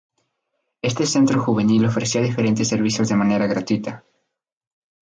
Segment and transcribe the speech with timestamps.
[0.81, 3.93] Este centro juvenil ofrecía diferentes servicios de manera gratuita.